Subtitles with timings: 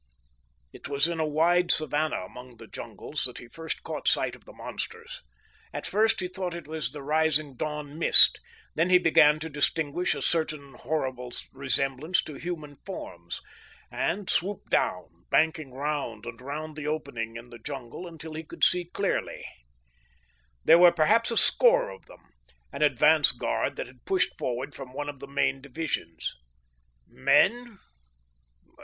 [0.73, 4.45] It was in a wide savannah among the jungles that he first caught sight of
[4.45, 5.21] the monsters.
[5.71, 8.39] At first he thought it was the rising dawn mist;
[8.73, 13.41] then he began to distinguish a certain horrible resemblance to human forms,
[13.91, 18.63] and swooped down, banking round and round the opening in the jungle until he could
[18.63, 19.45] see clearly.
[20.65, 22.33] There were perhaps a score of them,
[22.73, 26.33] an advance guard that had pushed forward from one of the main divisions.
[27.07, 27.77] Men?